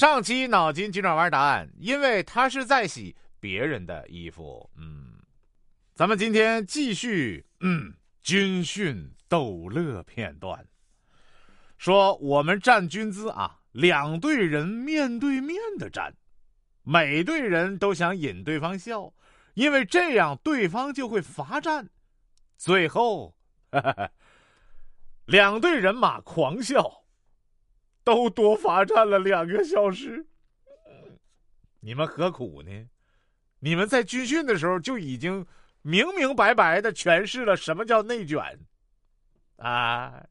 [0.00, 4.70] 上期脑筋急转弯答案，因为他是在洗别人的衣服。
[4.78, 5.12] 嗯，
[5.94, 7.92] 咱们今天继续，嗯，
[8.22, 10.66] 军训逗乐片段。
[11.76, 16.14] 说我们站军姿啊，两队人面对面的站，
[16.82, 19.12] 每队人都想引对方笑，
[19.52, 21.90] 因为这样对方就会罚站。
[22.56, 23.36] 最后，
[25.26, 26.99] 两队人马狂笑。
[28.04, 30.26] 都多罚站了两个小时，
[31.80, 32.88] 你们何苦呢？
[33.58, 35.46] 你们在军训的时候就已经
[35.82, 38.40] 明明白白的诠释了什么叫内卷
[39.56, 40.24] 啊！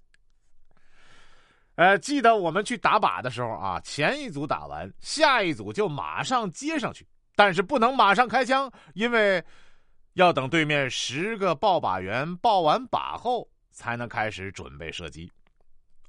[1.75, 9.43] 呃，记得我们去打靶的时候啊，前一组打完，下一组就马上接上去，但是不能马上开枪，因为
[10.13, 15.31] 要等对面十个报靶员报完靶后，才能开始准备射击。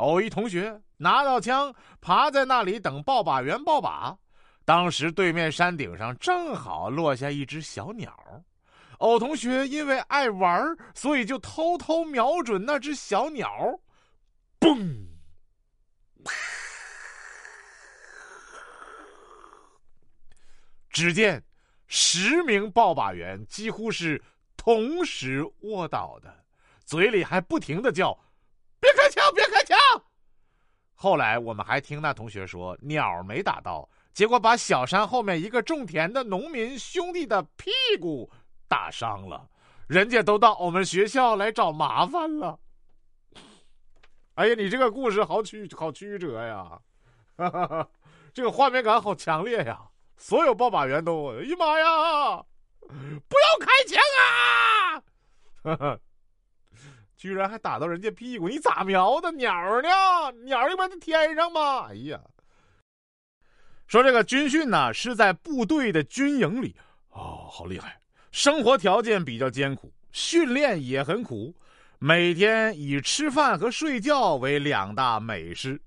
[0.00, 4.16] 偶一同学拿到枪，爬在那里等报靶员报靶。
[4.64, 8.14] 当时对面山顶上正好落下一只小鸟，
[8.98, 13.78] 偶同学因为爱玩，所以就偷偷瞄准那只小鸟，
[14.58, 15.06] 嘣！
[20.88, 21.42] 只见
[21.86, 24.22] 十名报靶员几乎是
[24.56, 26.44] 同时卧倒的，
[26.84, 28.18] 嘴里还不停的叫。
[28.80, 29.32] 别开枪！
[29.34, 29.76] 别开枪！
[30.94, 38.30] 后来我们还听那同学说，鸟没打到，结果把小山后面一个种田的农民兄弟的屁股
[38.68, 39.48] 打伤了，
[39.86, 42.58] 人家都到我们学校来找麻烦了。
[44.34, 46.78] 哎呀，你这个故事好曲好曲折呀，
[47.36, 47.88] 哈哈哈
[48.32, 49.80] 这个画面感好强烈呀！
[50.16, 52.44] 所有报靶员都，哎呀妈呀，
[52.78, 55.02] 不要开枪啊！
[55.62, 55.98] 哈 哈
[57.20, 58.48] 居然还打到人家屁股！
[58.48, 60.32] 你咋瞄的鸟呢？
[60.42, 61.88] 鸟一般在天上吗？
[61.90, 62.18] 哎呀，
[63.86, 66.74] 说这个军训呢是在部队的军营里
[67.10, 68.00] 哦，好厉害！
[68.32, 71.54] 生活条件比较艰苦，训练也很苦，
[71.98, 75.78] 每天以吃饭和睡觉为两大美食。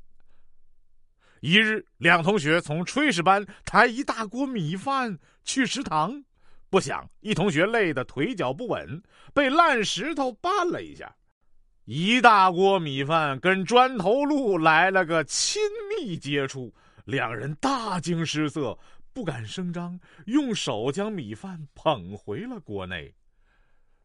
[1.39, 6.23] 一日，两同学从炊事班抬一大锅米饭去食堂，
[6.69, 9.01] 不想一同学累得腿脚不稳，
[9.33, 11.11] 被烂石头绊了一下。
[11.85, 16.73] 一大锅米饭跟砖头路来了个亲密接触，
[17.03, 18.77] 两人大惊失色，
[19.11, 23.13] 不敢声张，用手将米饭捧回了锅内。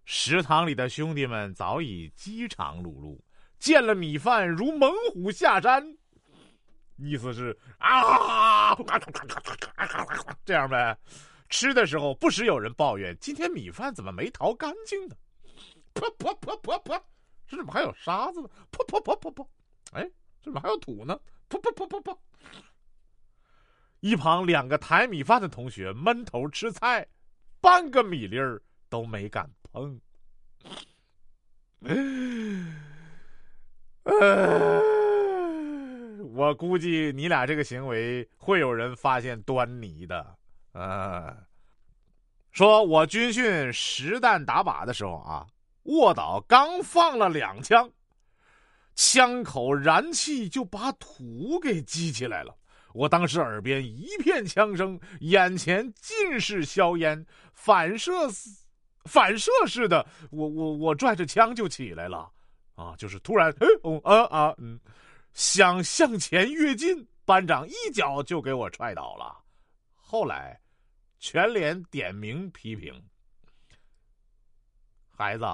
[0.04, 3.16] 食堂里的兄弟们早已饥肠辘辘，
[3.60, 5.96] 见了米饭如猛虎下山，
[6.96, 8.74] 意思是啊，
[10.44, 10.98] 这样呗。
[11.48, 15.14] 吃的时候不时有人抱怨：今天米饭怎么没淘干净呢？
[15.94, 17.00] 噗噗噗噗噗。
[17.48, 18.48] 这怎么还有沙子呢？
[18.70, 19.46] 噗噗噗噗噗！
[19.92, 20.02] 哎，
[20.42, 21.18] 这怎么还有土呢？
[21.48, 22.16] 噗噗噗噗噗！
[24.00, 27.06] 一旁两个抬米饭的同学闷头吃菜，
[27.60, 29.98] 半个米粒儿都没敢碰。
[36.34, 40.36] 我估计你俩这个行为会有人发现端倪的。
[40.72, 41.36] 啊，
[42.52, 45.46] 说我军训实弹打靶的时候啊。
[45.88, 47.90] 卧倒，刚放了两枪，
[48.94, 52.54] 枪口燃气就把土给激起来了。
[52.92, 58.12] 我当时耳边一片枪声，眼前尽是硝烟，反射
[59.04, 62.30] 反射似的，我我我拽着枪就起来了，
[62.74, 64.78] 啊，就是突然，哎哦啊啊，嗯，
[65.32, 69.38] 想向前跃进，班长一脚就给我踹倒了。
[69.94, 70.60] 后来，
[71.18, 72.92] 全连点名批评，
[75.10, 75.44] 孩子。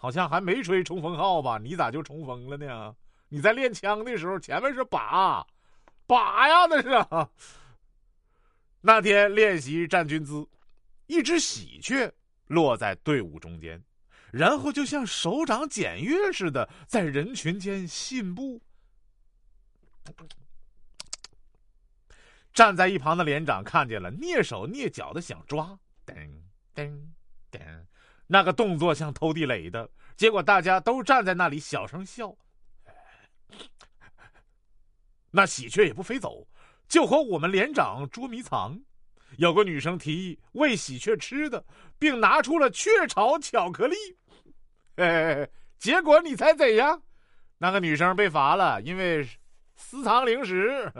[0.00, 1.58] 好像还没吹冲锋号吧？
[1.58, 2.94] 你咋就冲锋了呢？
[3.28, 5.44] 你在练枪的时候，前面是靶，
[6.06, 7.28] 靶呀，那是。
[8.80, 10.48] 那天练习站军姿，
[11.08, 12.10] 一只喜鹊
[12.46, 13.82] 落在队伍中间，
[14.30, 18.62] 然后就像手掌检阅似的，在人群间信步。
[22.54, 26.14] 站在一旁的连长看见了，蹑手蹑脚的想抓，噔
[26.74, 26.88] 噔
[27.50, 27.87] 噔。
[28.28, 32.32] 那个动作像偷地雷的，结果大家都站在那里小声笑。
[35.30, 36.46] 那喜鹊也不飞走，
[36.88, 38.78] 就和我们连长捉迷藏。
[39.36, 41.64] 有个女生提议喂喜鹊吃的，
[41.98, 43.96] 并拿出了雀巢巧克力。
[44.96, 45.48] 哎，
[45.78, 47.02] 结果你猜怎样？
[47.58, 49.28] 那个女生被罚了，因为
[49.76, 50.90] 私藏零食。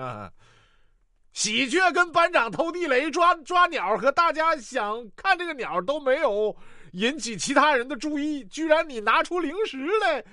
[1.33, 6.57] 喜鹊跟班长偷地雷、抓抓鸟，和大家想看这个鸟都没有。
[6.93, 10.25] 引起其他人的注意，居然你拿出零食来，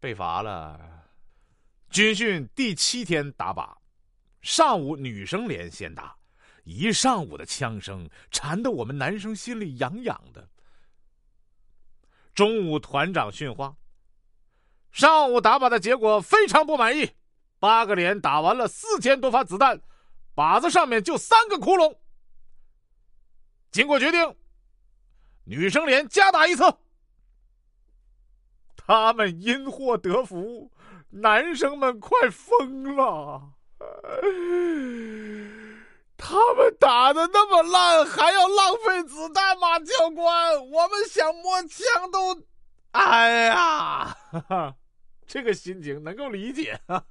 [0.00, 0.80] 被罚了。
[1.90, 3.74] 军训第七天打靶，
[4.40, 6.16] 上午女生连先打，
[6.64, 10.48] 一上午的枪声缠得我们男生心里痒痒的。
[12.34, 13.76] 中午团长训话，
[14.90, 17.10] 上午打靶的结果非常不满意，
[17.58, 19.78] 八个连打完了四千多发子弹，
[20.38, 21.96] 靶子上面就三个窟窿。
[23.72, 24.36] 经过决定，
[25.42, 26.62] 女生连加打一次。
[28.76, 30.70] 他们因祸得福，
[31.10, 33.50] 男生们快疯了。
[36.16, 39.80] 他们打的那么烂，还要浪费子弹吗？
[39.80, 42.40] 教官，我们想摸枪都……
[42.92, 44.76] 哎呀，哈 哈
[45.26, 47.04] 这个心情能够理解啊。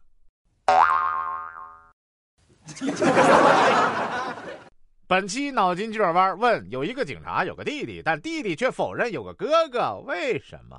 [5.08, 10.78] 本期脑筋急转弯问：有一个警察有个弟弟，但弟弟却否认有个哥哥，为什么？